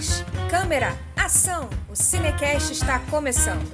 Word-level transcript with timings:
Luz, 0.00 0.24
câmera, 0.48 0.98
ação! 1.14 1.68
O 1.90 1.94
Cinecast 1.94 2.72
está 2.72 3.00
começando. 3.10 3.70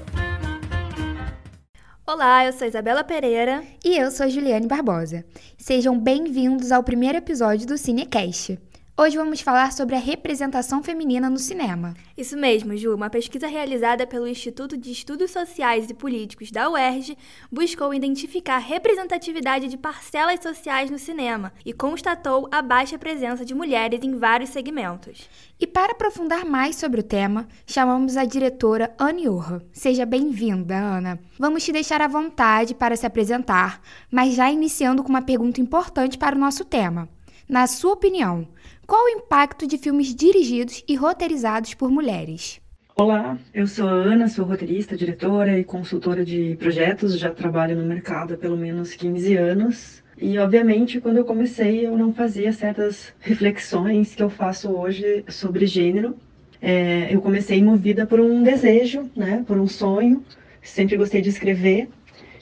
Olá, 2.04 2.44
eu 2.44 2.52
sou 2.52 2.66
Isabela 2.66 3.04
Pereira. 3.04 3.62
E 3.84 3.96
eu 3.96 4.10
sou 4.10 4.28
Juliane 4.28 4.66
Barbosa. 4.66 5.24
Sejam 5.56 5.96
bem-vindos 5.96 6.72
ao 6.72 6.82
primeiro 6.82 7.18
episódio 7.18 7.64
do 7.64 7.78
Cinecast. 7.78 8.58
Hoje 8.98 9.18
vamos 9.18 9.42
falar 9.42 9.74
sobre 9.74 9.94
a 9.94 9.98
representação 9.98 10.82
feminina 10.82 11.28
no 11.28 11.38
cinema. 11.38 11.92
Isso 12.16 12.34
mesmo, 12.34 12.74
Ju. 12.74 12.94
Uma 12.94 13.10
pesquisa 13.10 13.46
realizada 13.46 14.06
pelo 14.06 14.26
Instituto 14.26 14.74
de 14.74 14.90
Estudos 14.90 15.32
Sociais 15.32 15.90
e 15.90 15.94
Políticos 15.94 16.50
da 16.50 16.70
UERJ 16.70 17.14
buscou 17.52 17.92
identificar 17.92 18.54
a 18.54 18.58
representatividade 18.58 19.68
de 19.68 19.76
parcelas 19.76 20.40
sociais 20.42 20.90
no 20.90 20.98
cinema 20.98 21.52
e 21.62 21.74
constatou 21.74 22.48
a 22.50 22.62
baixa 22.62 22.98
presença 22.98 23.44
de 23.44 23.54
mulheres 23.54 24.00
em 24.02 24.16
vários 24.16 24.48
segmentos. 24.48 25.28
E 25.60 25.66
para 25.66 25.92
aprofundar 25.92 26.46
mais 26.46 26.76
sobre 26.76 27.00
o 27.00 27.04
tema, 27.04 27.46
chamamos 27.66 28.16
a 28.16 28.24
diretora 28.24 28.94
Anne 28.98 29.28
Urra. 29.28 29.62
Seja 29.74 30.06
bem-vinda, 30.06 30.74
Ana. 30.74 31.20
Vamos 31.38 31.62
te 31.62 31.70
deixar 31.70 32.00
à 32.00 32.08
vontade 32.08 32.74
para 32.74 32.96
se 32.96 33.04
apresentar, 33.04 33.78
mas 34.10 34.34
já 34.34 34.50
iniciando 34.50 35.02
com 35.02 35.10
uma 35.10 35.20
pergunta 35.20 35.60
importante 35.60 36.16
para 36.16 36.34
o 36.34 36.38
nosso 36.38 36.64
tema. 36.64 37.06
Na 37.48 37.68
sua 37.68 37.92
opinião, 37.92 38.48
qual 38.86 39.04
o 39.04 39.08
impacto 39.08 39.66
de 39.66 39.76
filmes 39.76 40.14
dirigidos 40.14 40.84
e 40.88 40.94
roteirizados 40.94 41.74
por 41.74 41.90
mulheres? 41.90 42.60
Olá, 42.94 43.36
eu 43.52 43.66
sou 43.66 43.88
a 43.88 43.92
Ana, 43.92 44.28
sou 44.28 44.44
roteirista, 44.44 44.96
diretora 44.96 45.58
e 45.58 45.64
consultora 45.64 46.24
de 46.24 46.56
projetos, 46.56 47.18
já 47.18 47.30
trabalho 47.30 47.76
no 47.76 47.84
mercado 47.84 48.34
há 48.34 48.36
pelo 48.36 48.56
menos 48.56 48.94
15 48.94 49.36
anos. 49.36 50.02
E, 50.16 50.38
obviamente, 50.38 51.00
quando 51.00 51.18
eu 51.18 51.24
comecei, 51.24 51.86
eu 51.86 51.98
não 51.98 52.14
fazia 52.14 52.52
certas 52.52 53.12
reflexões 53.20 54.14
que 54.14 54.22
eu 54.22 54.30
faço 54.30 54.70
hoje 54.70 55.24
sobre 55.28 55.66
gênero. 55.66 56.16
É, 56.62 57.14
eu 57.14 57.20
comecei 57.20 57.62
movida 57.62 58.06
por 58.06 58.18
um 58.18 58.42
desejo, 58.42 59.10
né, 59.14 59.44
por 59.46 59.58
um 59.58 59.66
sonho. 59.66 60.24
Sempre 60.62 60.96
gostei 60.96 61.20
de 61.20 61.28
escrever. 61.28 61.88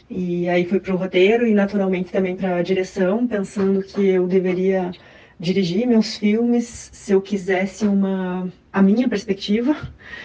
E 0.08 0.48
aí 0.48 0.64
fui 0.67 0.79
para 0.79 0.95
o 0.95 0.97
roteiro 0.97 1.47
e, 1.47 1.55
naturalmente, 1.55 2.12
também 2.12 2.36
para 2.36 2.56
a 2.56 2.62
direção, 2.62 3.27
pensando 3.27 3.83
que 3.83 4.06
eu 4.06 4.29
deveria 4.29 4.92
dirigir 5.39 5.87
meus 5.87 6.17
filmes 6.17 6.91
se 6.93 7.13
eu 7.13 7.21
quisesse 7.21 7.87
uma 7.87 8.53
a 8.73 8.83
minha 8.83 9.09
perspectiva, 9.09 9.77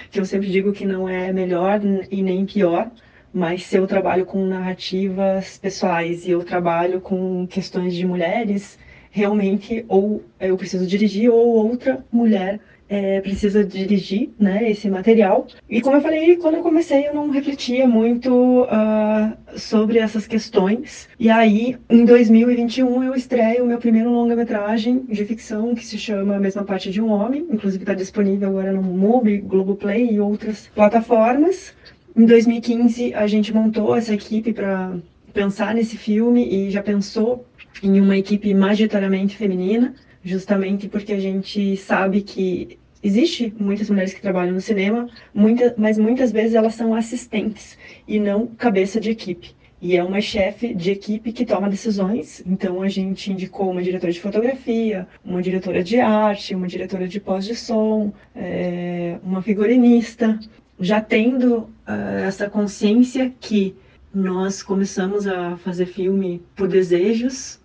que 0.09 0.19
eu 0.19 0.25
sempre 0.25 0.49
digo 0.49 0.73
que 0.73 0.85
não 0.85 1.07
é 1.07 1.31
melhor 1.31 1.79
e 2.09 2.21
nem 2.21 2.45
pior, 2.45 2.89
mas 3.33 3.63
se 3.63 3.77
eu 3.77 3.85
trabalho 3.85 4.25
com 4.25 4.43
narrativas 4.45 5.57
pessoais 5.57 6.25
e 6.25 6.31
eu 6.31 6.43
trabalho 6.43 6.99
com 6.99 7.45
questões 7.47 7.93
de 7.93 8.05
mulheres, 8.05 8.79
realmente 9.11 9.85
ou 9.87 10.23
eu 10.39 10.57
preciso 10.57 10.85
dirigir 10.87 11.29
ou 11.29 11.47
outra 11.47 12.03
mulher 12.11 12.59
é, 12.89 13.21
precisa 13.21 13.63
dirigir 13.63 14.31
né, 14.39 14.69
esse 14.69 14.89
material. 14.89 15.47
E 15.69 15.79
como 15.79 15.97
eu 15.97 16.01
falei, 16.01 16.35
quando 16.37 16.55
eu 16.55 16.63
comecei 16.63 17.07
eu 17.07 17.13
não 17.13 17.29
refletia 17.29 17.87
muito 17.87 18.63
uh, 18.63 19.59
sobre 19.59 19.99
essas 19.99 20.25
questões. 20.25 21.07
E 21.19 21.29
aí, 21.29 21.77
em 21.87 22.03
2021, 22.03 23.03
eu 23.03 23.13
estreio 23.13 23.63
o 23.63 23.67
meu 23.67 23.77
primeiro 23.77 24.11
longa-metragem 24.11 25.05
de 25.07 25.23
ficção 25.23 25.75
que 25.75 25.85
se 25.85 25.97
chama 25.97 26.35
A 26.35 26.39
Mesma 26.39 26.63
Parte 26.63 26.89
de 26.89 26.99
um 26.99 27.11
Homem. 27.11 27.45
Inclusive 27.51 27.83
está 27.83 27.93
disponível 27.93 28.49
agora 28.49 28.73
no 28.73 28.81
MUBI, 28.81 29.37
Globoplay 29.37 30.11
e 30.11 30.19
outras 30.19 30.67
plataformas. 30.73 31.73
Em 32.17 32.25
2015, 32.25 33.13
a 33.13 33.27
gente 33.27 33.53
montou 33.53 33.95
essa 33.95 34.13
equipe 34.13 34.51
para 34.51 34.97
pensar 35.31 35.75
nesse 35.75 35.95
filme 35.95 36.43
e 36.49 36.71
já 36.71 36.81
pensou 36.81 37.45
em 37.83 38.01
uma 38.01 38.17
equipe 38.17 38.51
majoritariamente 38.53 39.37
feminina 39.37 39.93
justamente 40.23 40.87
porque 40.87 41.13
a 41.13 41.19
gente 41.19 41.77
sabe 41.77 42.21
que 42.21 42.77
existe 43.01 43.53
muitas 43.59 43.89
mulheres 43.89 44.13
que 44.13 44.21
trabalham 44.21 44.53
no 44.53 44.61
cinema, 44.61 45.09
muita, 45.33 45.73
mas 45.77 45.97
muitas 45.97 46.31
vezes 46.31 46.53
elas 46.55 46.75
são 46.75 46.93
assistentes 46.93 47.77
e 48.07 48.19
não 48.19 48.47
cabeça 48.47 48.99
de 48.99 49.09
equipe. 49.09 49.55
E 49.81 49.95
é 49.95 50.03
uma 50.03 50.19
chefe 50.19 50.73
de 50.73 50.91
equipe 50.91 51.31
que 51.31 51.45
toma 51.45 51.69
decisões. 51.69 52.43
Então 52.45 52.81
a 52.81 52.89
gente 52.89 53.31
indicou 53.31 53.71
uma 53.71 53.81
diretora 53.81 54.11
de 54.11 54.19
fotografia, 54.19 55.07
uma 55.23 55.41
diretora 55.41 55.81
de 55.81 55.99
arte, 56.01 56.53
uma 56.53 56.67
diretora 56.67 57.07
de 57.07 57.19
pós 57.19 57.45
de 57.45 57.55
som, 57.55 58.11
é, 58.35 59.17
uma 59.23 59.41
figurinista, 59.41 60.37
já 60.79 60.99
tendo 60.99 61.59
uh, 61.59 62.19
essa 62.25 62.49
consciência 62.49 63.33
que 63.39 63.75
nós 64.13 64.63
começamos 64.63 65.27
a 65.27 65.55
fazer 65.57 65.85
filme 65.85 66.41
por 66.55 66.67
desejos, 66.67 67.59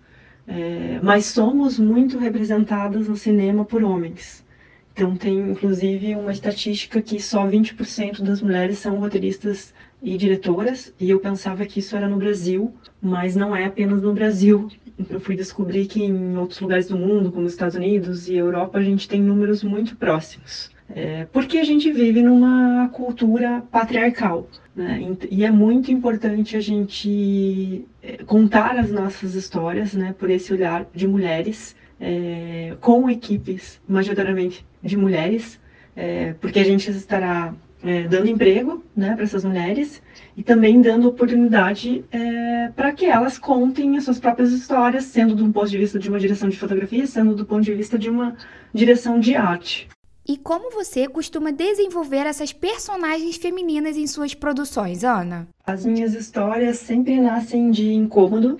é, 0.47 0.99
mas 1.01 1.25
somos 1.25 1.79
muito 1.79 2.17
representadas 2.17 3.07
no 3.07 3.15
cinema 3.17 3.65
por 3.65 3.83
homens. 3.83 4.45
Então, 4.93 5.15
tem 5.17 5.51
inclusive 5.51 6.15
uma 6.15 6.31
estatística 6.31 7.01
que 7.01 7.19
só 7.19 7.45
20% 7.45 8.21
das 8.21 8.41
mulheres 8.41 8.77
são 8.77 8.97
roteiristas 8.97 9.73
e 10.01 10.17
diretoras, 10.17 10.93
e 10.99 11.09
eu 11.09 11.19
pensava 11.19 11.65
que 11.65 11.79
isso 11.79 11.95
era 11.95 12.07
no 12.07 12.17
Brasil, 12.17 12.73
mas 13.01 13.35
não 13.35 13.55
é 13.55 13.65
apenas 13.65 14.01
no 14.01 14.13
Brasil. 14.13 14.69
Eu 15.09 15.19
fui 15.19 15.35
descobrir 15.35 15.87
que 15.87 16.03
em 16.03 16.37
outros 16.37 16.59
lugares 16.61 16.87
do 16.87 16.97
mundo, 16.97 17.31
como 17.31 17.45
os 17.45 17.53
Estados 17.53 17.75
Unidos 17.75 18.29
e 18.29 18.35
Europa, 18.35 18.77
a 18.77 18.83
gente 18.83 19.07
tem 19.07 19.21
números 19.21 19.63
muito 19.63 19.97
próximos. 19.97 20.74
É, 20.89 21.25
porque 21.31 21.57
a 21.57 21.63
gente 21.63 21.91
vive 21.91 22.21
numa 22.21 22.89
cultura 22.89 23.63
patriarcal. 23.71 24.47
Né? 24.75 25.15
E 25.31 25.43
é 25.43 25.49
muito 25.49 25.91
importante 25.91 26.55
a 26.55 26.61
gente 26.61 27.85
é, 28.03 28.17
contar 28.23 28.77
as 28.77 28.91
nossas 28.91 29.33
histórias 29.35 29.93
né, 29.93 30.13
por 30.17 30.29
esse 30.29 30.53
olhar 30.53 30.85
de 30.93 31.07
mulheres 31.07 31.75
é, 31.99 32.75
com 32.81 33.09
equipes 33.09 33.81
majoritariamente 33.87 34.65
de 34.83 34.97
mulheres, 34.97 35.59
é, 35.95 36.33
porque 36.33 36.59
a 36.59 36.63
gente 36.63 36.89
estará 36.91 37.53
é, 37.83 38.07
dando 38.07 38.27
emprego 38.27 38.83
né, 38.95 39.13
para 39.15 39.23
essas 39.23 39.45
mulheres 39.45 40.01
e 40.35 40.43
também 40.43 40.81
dando 40.81 41.07
oportunidade 41.07 42.03
é, 42.11 42.69
para 42.75 42.91
que 42.91 43.05
elas 43.05 43.37
contem 43.37 43.95
as 43.95 44.03
suas 44.03 44.19
próprias 44.19 44.51
histórias, 44.51 45.05
sendo 45.05 45.35
do 45.35 45.51
ponto 45.51 45.69
de 45.69 45.77
vista 45.77 45.97
de 45.97 46.09
uma 46.09 46.19
direção 46.19 46.49
de 46.49 46.57
fotografia, 46.57 47.05
sendo 47.07 47.33
do 47.33 47.45
ponto 47.45 47.63
de 47.63 47.73
vista 47.73 47.97
de 47.97 48.09
uma 48.09 48.35
direção 48.73 49.19
de 49.19 49.35
arte. 49.35 49.87
E 50.27 50.37
como 50.37 50.71
você 50.71 51.07
costuma 51.07 51.51
desenvolver 51.51 52.25
essas 52.25 52.51
personagens 52.51 53.37
femininas 53.37 53.95
em 53.95 54.07
suas 54.07 54.33
produções, 54.33 55.03
Ana? 55.03 55.47
As 55.63 55.85
minhas 55.85 56.15
histórias 56.15 56.77
sempre 56.79 57.19
nascem 57.21 57.69
de 57.69 57.93
incômodo, 57.93 58.57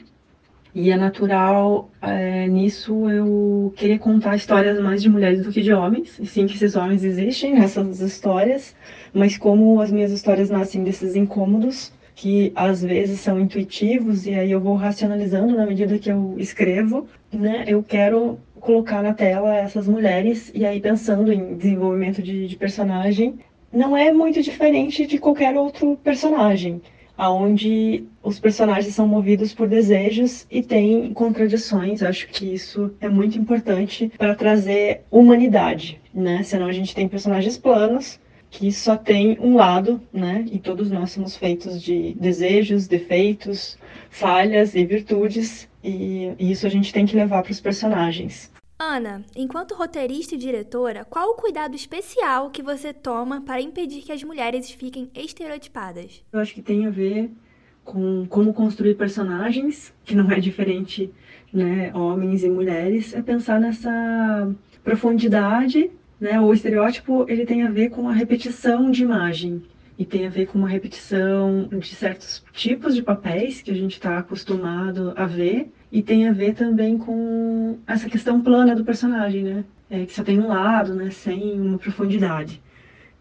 e 0.76 0.92
é 0.92 0.98
natural 0.98 1.90
é, 2.02 2.48
nisso 2.48 3.10
eu 3.10 3.74
querer 3.78 3.98
contar 3.98 4.36
histórias 4.36 4.80
mais 4.80 5.02
de 5.02 5.10
mulheres 5.10 5.42
do 5.42 5.52
que 5.52 5.62
de 5.62 5.74
homens. 5.74 6.20
E 6.20 6.28
sim 6.28 6.46
que 6.46 6.54
esses 6.54 6.76
homens 6.76 7.04
existem 7.04 7.56
nessas 7.56 8.00
histórias, 8.00 8.76
mas 9.12 9.36
como 9.36 9.82
as 9.82 9.90
minhas 9.90 10.12
histórias 10.12 10.52
nascem 10.52 10.84
desses 10.84 11.16
incômodos, 11.16 11.92
que 12.14 12.52
às 12.56 12.84
vezes 12.84 13.22
são 13.22 13.40
intuitivos, 13.40 14.28
e 14.28 14.36
aí 14.36 14.52
eu 14.52 14.60
vou 14.60 14.76
racionalizando 14.76 15.56
na 15.56 15.66
medida 15.66 15.98
que 15.98 16.12
eu 16.12 16.36
escrevo, 16.38 17.08
né? 17.34 17.64
Eu 17.68 17.82
quero 17.82 18.38
colocar 18.66 19.04
na 19.04 19.14
tela 19.14 19.56
essas 19.56 19.88
mulheres, 19.88 20.52
e 20.56 20.66
aí 20.66 20.82
pensando 20.82 21.32
em 21.32 21.56
desenvolvimento 21.56 22.22
de, 22.22 22.48
de 22.48 22.56
personagem, 22.56 23.36
não 23.72 23.96
é 23.96 24.12
muito 24.12 24.42
diferente 24.42 25.06
de 25.06 25.20
qualquer 25.20 25.56
outro 25.56 25.98
personagem 26.04 26.82
aonde 27.18 28.04
os 28.22 28.40
personagens 28.40 28.94
são 28.94 29.08
movidos 29.08 29.54
por 29.54 29.70
desejos 29.70 30.46
e 30.52 30.62
têm 30.62 31.14
contradições. 31.14 32.04
Acho 32.04 32.28
que 32.28 32.54
isso 32.54 32.94
é 33.00 33.08
muito 33.08 33.38
importante 33.38 34.12
para 34.18 34.36
trazer 34.36 35.04
humanidade, 35.10 36.02
né? 36.14 36.44
Senão 36.44 36.68
a 36.68 36.74
gente 36.74 36.94
tem 36.94 37.08
personagens 37.08 37.58
planos 37.58 38.20
que 38.50 38.72
só 38.72 38.98
tem 38.98 39.38
um 39.40 39.56
lado, 39.56 40.02
né? 40.12 40.46
E 40.52 40.60
todos 40.60 40.92
nós 40.92 41.12
somos 41.12 41.38
feitos 41.38 41.82
de 41.82 42.14
desejos, 42.20 42.88
defeitos, 42.88 43.78
falhas 44.10 44.76
e 44.76 44.86
virtudes, 44.86 45.70
e 45.86 46.52
isso 46.52 46.66
a 46.66 46.70
gente 46.70 46.92
tem 46.92 47.06
que 47.06 47.16
levar 47.16 47.44
para 47.44 47.52
os 47.52 47.60
personagens. 47.60 48.52
Ana, 48.78 49.24
enquanto 49.36 49.74
roteirista 49.74 50.36
e 50.36 50.38
diretora, 50.38 51.06
qual 51.06 51.30
o 51.30 51.36
cuidado 51.36 51.76
especial 51.76 52.50
que 52.50 52.62
você 52.62 52.92
toma 52.92 53.42
para 53.42 53.62
impedir 53.62 54.02
que 54.02 54.12
as 54.12 54.22
mulheres 54.24 54.70
fiquem 54.70 55.10
estereotipadas? 55.16 56.24
Eu 56.34 56.40
acho 56.40 56.54
que 56.54 56.62
tem 56.62 56.86
a 56.86 56.90
ver 56.90 57.32
com 57.86 58.26
como 58.28 58.54
construir 58.54 58.96
personagens, 58.96 59.94
que 60.04 60.16
não 60.16 60.30
é 60.30 60.40
diferente, 60.40 61.10
né, 61.54 61.96
homens 61.96 62.44
e 62.44 62.50
mulheres, 62.50 63.14
é 63.14 63.22
pensar 63.22 63.62
nessa 63.62 64.54
profundidade, 64.84 65.90
né? 66.20 66.40
O 66.42 66.52
estereótipo 66.52 67.26
ele 67.30 67.46
tem 67.46 67.64
a 67.64 67.72
ver 67.72 67.90
com 67.90 68.10
a 68.10 68.14
repetição 68.14 68.92
de 68.92 69.04
imagem 69.04 69.64
e 69.98 70.06
tem 70.06 70.28
a 70.28 70.30
ver 70.30 70.48
com 70.48 70.58
uma 70.58 70.68
repetição 70.68 71.68
de 71.72 71.96
certos 71.96 72.44
tipos 72.52 72.96
de 72.96 73.02
papéis 73.02 73.62
que 73.62 73.72
a 73.72 73.76
gente 73.76 73.94
está 73.94 74.18
acostumado 74.18 75.14
a 75.16 75.26
ver 75.26 75.72
e 75.92 76.02
tem 76.02 76.28
a 76.28 76.34
ver 76.34 76.54
também 76.54 76.98
com 76.98 77.78
essa 77.88 78.10
questão 78.10 78.42
plana 78.42 78.76
do 78.76 78.84
personagem, 78.84 79.44
né? 79.44 79.66
É, 79.90 80.06
que 80.06 80.14
só 80.14 80.24
tem 80.24 80.40
um 80.40 80.48
lado, 80.48 80.94
né? 80.96 81.10
Sem 81.12 81.60
uma 81.60 81.78
profundidade. 81.78 82.62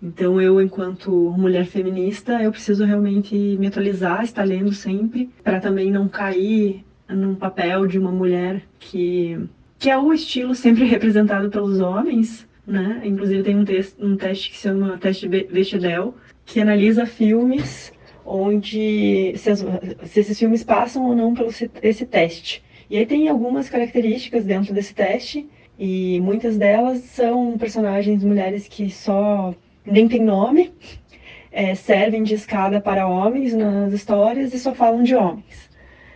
Então 0.02 0.40
eu, 0.40 0.60
enquanto 0.60 1.10
mulher 1.38 1.66
feminista, 1.66 2.42
eu 2.42 2.50
preciso 2.50 2.84
realmente 2.84 3.34
me 3.34 3.68
atualizar, 3.68 4.22
estar 4.22 4.44
lendo 4.44 4.72
sempre, 4.72 5.30
para 5.42 5.60
também 5.60 5.90
não 5.90 6.08
cair 6.08 6.84
num 7.08 7.34
papel 7.34 7.86
de 7.86 7.98
uma 7.98 8.10
mulher 8.10 8.62
que 8.78 9.38
que 9.78 9.90
é 9.90 9.98
o 9.98 10.12
estilo 10.12 10.54
sempre 10.54 10.84
representado 10.84 11.50
pelos 11.50 11.78
homens, 11.78 12.46
né? 12.66 13.02
Inclusive 13.04 13.42
tem 13.42 13.56
um, 13.56 13.64
um 13.98 14.16
teste 14.16 14.50
que 14.50 14.56
se 14.56 14.62
chama 14.62 14.96
teste 14.98 15.28
Bechdel, 15.28 16.14
que 16.44 16.60
analisa 16.60 17.06
filmes 17.06 17.92
onde 18.24 19.34
se, 19.36 19.50
as, 19.50 19.64
se, 20.04 20.20
esses 20.20 20.38
filmes 20.38 20.64
passam 20.64 21.06
ou 21.06 21.14
não 21.14 21.34
pelo 21.34 21.50
esse 21.82 22.06
teste. 22.06 22.62
E 22.88 22.96
aí 22.96 23.06
tem 23.06 23.28
algumas 23.28 23.68
características 23.68 24.44
dentro 24.44 24.72
desse 24.72 24.94
teste 24.94 25.48
e 25.78 26.20
muitas 26.20 26.56
delas 26.56 27.00
são 27.00 27.58
personagens 27.58 28.22
mulheres 28.22 28.68
que 28.68 28.90
só 28.90 29.54
nem 29.84 30.08
tem 30.08 30.22
nome, 30.22 30.72
é, 31.50 31.74
servem 31.74 32.22
de 32.22 32.34
escada 32.34 32.80
para 32.80 33.06
homens 33.06 33.54
nas 33.54 33.92
histórias 33.92 34.54
e 34.54 34.58
só 34.58 34.74
falam 34.74 35.02
de 35.02 35.14
homens. 35.14 35.70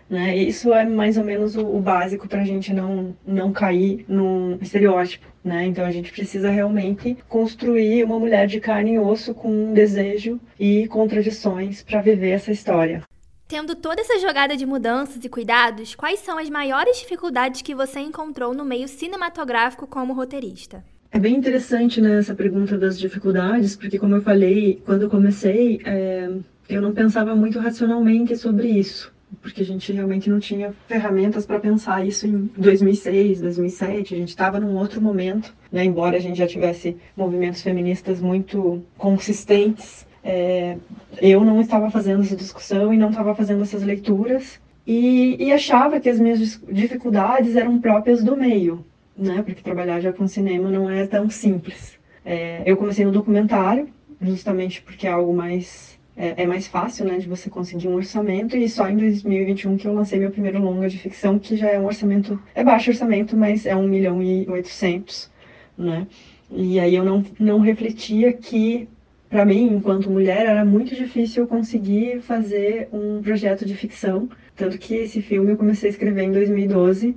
Né? 0.08 0.37
Isso 0.37 0.72
é 0.72 0.87
mais 0.87 1.19
ou 1.19 1.25
menos 1.25 1.55
o, 1.55 1.66
o 1.66 1.81
básico 1.81 2.26
para 2.26 2.40
a 2.40 2.44
gente 2.44 2.72
não, 2.72 3.14
não 3.26 3.52
cair 3.52 4.05
num 4.08 4.58
estereótipo. 4.60 5.26
Né? 5.44 5.66
Então 5.66 5.84
a 5.84 5.90
gente 5.90 6.10
precisa 6.10 6.50
realmente 6.50 7.16
construir 7.28 8.05
uma 8.05 8.19
mulher 8.19 8.46
de 8.46 8.58
carne 8.58 8.94
e 8.94 8.99
osso 8.99 9.34
com 9.34 9.50
um 9.50 9.75
desejo 9.75 10.40
e 10.58 10.87
contradições 10.88 11.82
para 11.82 12.00
viver 12.00 12.31
essa 12.31 12.50
história. 12.50 13.02
Tendo 13.46 13.75
toda 13.75 14.00
essa 14.00 14.19
jogada 14.19 14.56
de 14.56 14.66
mudanças 14.66 15.25
e 15.25 15.28
cuidados, 15.28 15.94
quais 15.94 16.20
são 16.20 16.37
as 16.37 16.50
maiores 16.50 16.99
dificuldades 16.99 17.62
que 17.62 17.75
você 17.75 18.00
encontrou 18.00 18.52
no 18.54 18.64
meio 18.64 18.87
cinematográfico 18.87 19.87
como 19.87 20.12
roteirista? 20.12 20.84
É 21.11 21.19
bem 21.19 21.34
interessante 21.34 21.99
né, 21.99 22.19
essa 22.19 22.34
pergunta 22.34 22.76
das 22.76 22.99
dificuldades, 22.99 23.75
porque, 23.75 23.99
como 23.99 24.16
eu 24.16 24.20
falei, 24.20 24.82
quando 24.84 25.02
eu 25.02 25.08
comecei, 25.08 25.81
é, 25.87 26.28
eu 26.69 26.82
não 26.82 26.93
pensava 26.93 27.34
muito 27.34 27.58
racionalmente 27.58 28.37
sobre 28.37 28.69
isso 28.69 29.11
porque 29.40 29.62
a 29.62 29.64
gente 29.64 29.92
realmente 29.92 30.28
não 30.28 30.38
tinha 30.40 30.75
ferramentas 30.86 31.46
para 31.46 31.60
pensar 31.60 32.06
isso 32.06 32.26
em 32.26 32.50
2006, 32.56 33.40
2007. 33.40 34.14
A 34.14 34.19
gente 34.19 34.28
estava 34.28 34.58
num 34.58 34.76
outro 34.76 35.00
momento, 35.00 35.54
né? 35.70 35.84
embora 35.84 36.16
a 36.16 36.20
gente 36.20 36.38
já 36.38 36.46
tivesse 36.46 36.96
movimentos 37.16 37.62
feministas 37.62 38.20
muito 38.20 38.82
consistentes. 38.96 40.06
É, 40.25 40.76
eu 41.20 41.44
não 41.44 41.60
estava 41.60 41.90
fazendo 41.90 42.22
essa 42.22 42.36
discussão 42.36 42.92
e 42.92 42.98
não 42.98 43.10
estava 43.10 43.34
fazendo 43.34 43.62
essas 43.62 43.82
leituras 43.82 44.60
e, 44.86 45.36
e, 45.38 45.52
achava 45.52 46.00
que 46.00 46.08
as 46.08 46.19
minhas 46.19 46.60
dificuldades 46.66 47.56
eram 47.56 47.78
próprias 47.78 48.25
do 48.25 48.34
meio, 48.34 48.84
né? 49.16 49.42
Porque 49.42 49.62
trabalhar 49.62 50.00
já 50.00 50.12
com 50.12 50.26
cinema 50.26 50.70
não 50.70 50.90
é 50.90 51.06
tão 51.06 51.28
simples. 51.28 51.98
É, 52.25 52.62
eu 52.64 52.76
comecei 52.76 53.04
no 53.04 53.12
documentário 53.12 53.88
justamente 54.20 54.82
porque 54.82 55.06
é 55.06 55.10
algo 55.10 55.34
mais 55.34 55.97
é, 56.18 56.42
é, 56.42 56.46
mais 56.46 56.66
fácil, 56.66 57.06
né, 57.06 57.18
de 57.18 57.28
você 57.28 57.48
conseguir 57.48 57.86
um 57.86 57.94
orçamento. 57.94 58.56
E 58.56 58.68
só 58.68 58.88
em 58.88 58.96
2021 58.96 59.76
que 59.76 59.86
eu 59.86 59.94
lancei 59.94 60.18
meu 60.18 60.30
primeiro 60.32 60.60
longa 60.60 60.88
de 60.88 60.98
ficção, 60.98 61.38
que 61.38 61.56
já 61.56 61.68
é 61.68 61.78
um 61.78 61.86
orçamento, 61.86 62.38
é 62.54 62.64
baixo 62.64 62.90
orçamento, 62.90 63.36
mas 63.36 63.64
é 63.64 63.76
1 63.76 63.86
milhão 63.86 64.20
e 64.20 64.46
800, 64.48 65.30
né? 65.78 66.06
E 66.50 66.80
aí 66.80 66.94
eu 66.94 67.04
não, 67.04 67.24
não 67.38 67.60
refletia 67.60 68.32
que, 68.32 68.88
para 69.30 69.44
mim, 69.44 69.74
enquanto 69.74 70.10
mulher, 70.10 70.46
era 70.46 70.64
muito 70.64 70.94
difícil 70.94 71.46
conseguir 71.46 72.20
fazer 72.22 72.88
um 72.92 73.22
projeto 73.22 73.64
de 73.64 73.74
ficção. 73.76 74.28
Tanto 74.56 74.76
que 74.76 74.94
esse 74.94 75.22
filme 75.22 75.52
eu 75.52 75.56
comecei 75.56 75.88
a 75.88 75.92
escrever 75.92 76.24
em 76.24 76.32
2012 76.32 77.14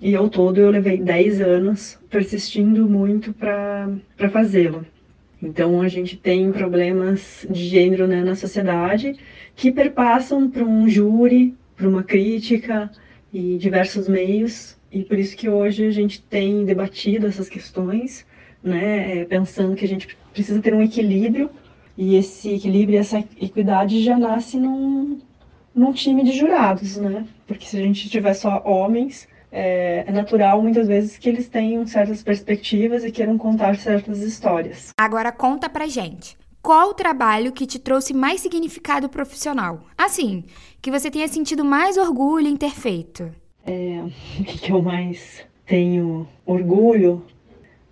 e 0.00 0.14
ao 0.14 0.28
todo 0.28 0.60
eu 0.60 0.70
levei 0.70 0.98
10 0.98 1.40
anos 1.40 1.98
persistindo 2.08 2.88
muito 2.88 3.32
para 3.32 4.28
fazê-lo. 4.30 4.86
Então 5.46 5.80
a 5.80 5.86
gente 5.86 6.16
tem 6.16 6.50
problemas 6.50 7.46
de 7.48 7.68
gênero 7.68 8.08
né, 8.08 8.24
na 8.24 8.34
sociedade 8.34 9.16
que 9.54 9.70
perpassam 9.70 10.50
para 10.50 10.64
um 10.64 10.88
júri, 10.88 11.54
para 11.76 11.88
uma 11.88 12.02
crítica 12.02 12.90
e 13.32 13.56
diversos 13.56 14.08
meios. 14.08 14.76
E 14.90 15.04
por 15.04 15.16
isso 15.16 15.36
que 15.36 15.48
hoje 15.48 15.86
a 15.86 15.90
gente 15.92 16.20
tem 16.20 16.64
debatido 16.64 17.28
essas 17.28 17.48
questões, 17.48 18.26
né, 18.60 19.20
é, 19.20 19.24
pensando 19.24 19.76
que 19.76 19.84
a 19.84 19.88
gente 19.88 20.18
precisa 20.32 20.60
ter 20.60 20.74
um 20.74 20.82
equilíbrio 20.82 21.48
e 21.96 22.16
esse 22.16 22.52
equilíbrio, 22.52 22.98
essa 22.98 23.18
equidade 23.40 24.02
já 24.02 24.18
nasce 24.18 24.58
num, 24.58 25.20
num 25.72 25.92
time 25.92 26.24
de 26.24 26.32
jurados, 26.32 26.96
né? 26.96 27.24
Porque 27.46 27.66
se 27.66 27.78
a 27.78 27.80
gente 27.80 28.10
tiver 28.10 28.34
só 28.34 28.62
homens, 28.64 29.28
é, 29.50 30.04
é, 30.06 30.12
natural 30.12 30.62
muitas 30.62 30.86
vezes 30.86 31.18
que 31.18 31.28
eles 31.28 31.48
tenham 31.48 31.86
certas 31.86 32.22
perspectivas 32.22 33.04
e 33.04 33.10
queiram 33.10 33.38
contar 33.38 33.76
certas 33.76 34.20
histórias. 34.20 34.90
Agora 34.98 35.32
conta 35.32 35.68
pra 35.68 35.86
gente. 35.86 36.36
Qual 36.62 36.90
o 36.90 36.94
trabalho 36.94 37.52
que 37.52 37.66
te 37.66 37.78
trouxe 37.78 38.12
mais 38.12 38.40
significado 38.40 39.08
profissional? 39.08 39.84
Assim, 39.96 40.44
que 40.82 40.90
você 40.90 41.10
tenha 41.10 41.28
sentido 41.28 41.64
mais 41.64 41.96
orgulho 41.96 42.48
em 42.48 42.56
ter 42.56 42.72
feito. 42.72 43.30
É, 43.64 44.02
o 44.40 44.44
que 44.44 44.72
eu 44.72 44.82
mais 44.82 45.46
tenho 45.64 46.28
orgulho 46.44 47.24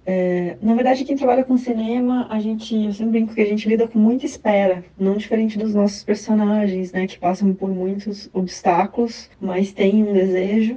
é, 0.06 0.58
na 0.60 0.74
verdade, 0.74 1.04
quem 1.04 1.16
trabalha 1.16 1.44
com 1.44 1.56
cinema, 1.56 2.26
a 2.28 2.38
gente, 2.38 2.76
eu 2.76 2.92
sempre 2.92 3.12
brinco 3.12 3.34
que 3.34 3.40
a 3.40 3.46
gente 3.46 3.66
lida 3.66 3.88
com 3.88 3.98
muita 3.98 4.26
espera, 4.26 4.84
não 4.98 5.16
diferente 5.16 5.58
dos 5.58 5.74
nossos 5.74 6.04
personagens, 6.04 6.92
né, 6.92 7.06
que 7.06 7.18
passam 7.18 7.54
por 7.54 7.70
muitos 7.70 8.28
obstáculos, 8.32 9.30
mas 9.40 9.72
têm 9.72 10.02
um 10.02 10.12
desejo 10.12 10.76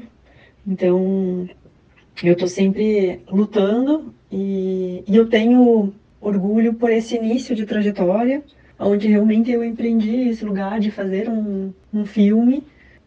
então, 0.68 1.48
eu 2.22 2.34
estou 2.34 2.48
sempre 2.48 3.22
lutando 3.30 4.14
e, 4.30 5.02
e, 5.08 5.16
eu 5.16 5.30
tenho 5.30 5.94
orgulho 6.20 6.74
por 6.74 6.92
esse 6.92 7.16
início 7.16 7.56
de 7.56 7.66
trajetória, 7.66 8.44
onde 8.78 9.08
realmente 9.08 9.50
eu 9.50 9.64
empreendi 9.64 10.28
esse 10.28 10.44
lugar 10.44 10.80
de 10.80 10.92
fazer 10.92 11.30
um, 11.30 11.72
um 11.94 12.06
filme. 12.06 12.64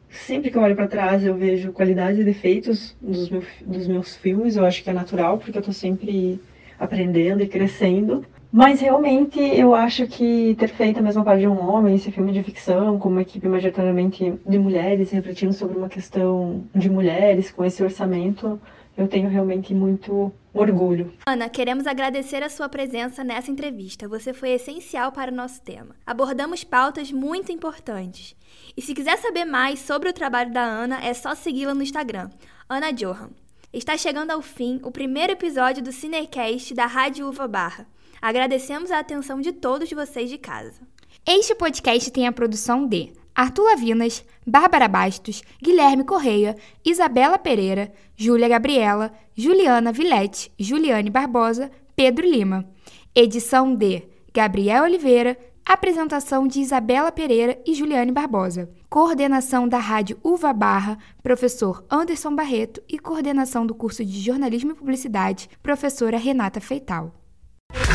Sempre 0.09 0.51
que 0.51 0.57
eu 0.57 0.62
olho 0.62 0.75
para 0.75 0.89
trás, 0.89 1.23
eu 1.23 1.37
vejo 1.37 1.71
qualidades 1.71 2.19
e 2.19 2.25
defeitos 2.25 2.97
dos, 3.01 3.29
meu, 3.29 3.43
dos 3.67 3.87
meus 3.87 4.17
filmes. 4.17 4.56
Eu 4.56 4.65
acho 4.65 4.83
que 4.83 4.89
é 4.89 4.93
natural, 4.95 5.39
porque 5.39 5.59
eu 5.59 5.61
estou 5.61 5.75
sempre 5.75 6.41
aprendendo 6.79 7.43
e 7.43 7.49
crescendo. 7.49 8.25
Mas 8.52 8.81
realmente 8.81 9.38
eu 9.38 9.75
acho 9.75 10.06
que 10.08 10.56
ter 10.58 10.69
feito 10.69 10.99
a 10.99 11.02
mesma 11.02 11.25
parte 11.25 11.41
de 11.41 11.47
um 11.47 11.70
homem, 11.70 11.94
esse 11.94 12.11
filme 12.11 12.32
de 12.32 12.43
ficção, 12.43 12.99
com 12.99 13.08
uma 13.08 13.23
equipe 13.23 13.47
majoritariamente 13.47 14.35
de 14.44 14.58
mulheres, 14.58 15.11
refletindo 15.11 15.52
sobre 15.52 15.79
uma 15.79 15.88
questão 15.88 16.64
de 16.75 16.91
mulheres, 16.91 17.52
com 17.52 17.64
esse 17.64 17.82
orçamento, 17.82 18.61
eu 18.97 19.06
tenho 19.06 19.29
realmente 19.29 19.73
muito 19.73 20.32
orgulho. 20.52 21.12
Ana, 21.26 21.49
queremos 21.49 21.87
agradecer 21.87 22.43
a 22.43 22.50
sua 22.50 22.69
presença 22.69 23.23
nessa 23.23 23.50
entrevista. 23.50 24.08
Você 24.08 24.32
foi 24.32 24.50
essencial 24.50 25.12
para 25.12 25.31
o 25.31 25.35
nosso 25.35 25.62
tema. 25.62 25.94
Abordamos 26.05 26.64
pautas 26.64 27.12
muito 27.12 27.53
importantes. 27.53 28.37
E 28.76 28.82
se 28.82 28.94
quiser 28.94 29.17
saber 29.19 29.44
mais 29.44 29.79
sobre 29.79 30.08
o 30.08 30.12
trabalho 30.12 30.53
da 30.53 30.62
Ana, 30.62 31.05
é 31.05 31.14
só 31.14 31.35
segui-la 31.35 31.73
no 31.73 31.82
Instagram, 31.82 32.29
Ana 32.69 32.93
Johan. 32.93 33.31
Está 33.73 33.96
chegando 33.96 34.32
ao 34.32 34.43
fim 34.43 34.81
o 34.82 34.91
primeiro 34.91 35.32
episódio 35.32 35.82
do 35.82 35.93
Cinecast 35.93 36.75
da 36.75 36.86
Rádio 36.86 37.29
Uva 37.29 37.46
Barra. 37.46 37.86
Agradecemos 38.20 38.91
a 38.91 38.98
atenção 38.98 39.41
de 39.41 39.53
todos 39.53 39.91
vocês 39.91 40.29
de 40.29 40.36
casa. 40.36 40.81
Este 41.27 41.55
podcast 41.55 42.10
tem 42.10 42.27
a 42.27 42.32
produção 42.32 42.86
de 42.86 43.12
Arthur 43.34 43.65
Lavinas, 43.65 44.24
Bárbara 44.46 44.89
Bastos, 44.89 45.43
Guilherme 45.62 46.05
Correia, 46.05 46.55
Isabela 46.84 47.39
Pereira, 47.39 47.93
Júlia 48.17 48.48
Gabriela, 48.48 49.12
Juliana 49.34 49.93
Vilete, 49.93 50.53
Juliane 50.58 51.08
Barbosa, 51.08 51.70
Pedro 51.96 52.27
Lima. 52.27 52.69
Edição 53.15 53.74
de 53.74 54.03
Gabriel 54.34 54.84
Oliveira, 54.84 55.39
apresentação 55.65 56.46
de 56.46 56.60
Isabela 56.60 57.10
Pereira 57.10 57.58
e 57.67 57.74
Juliane 57.74 58.12
Barbosa. 58.12 58.70
Coordenação 58.89 59.69
da 59.69 59.79
Rádio 59.79 60.19
Uva 60.22 60.53
Barra, 60.53 60.98
professor 61.22 61.84
Anderson 61.91 62.34
Barreto 62.34 62.82
e 62.89 62.98
coordenação 62.98 63.65
do 63.65 63.74
curso 63.74 64.05
de 64.05 64.20
Jornalismo 64.20 64.72
e 64.72 64.74
Publicidade, 64.74 65.48
professora 65.62 66.19
Renata 66.19 66.60
Feital. 66.60 67.19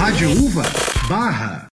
Rádio 0.05 0.29
Uva 0.45 0.61
Barra. 1.09 1.63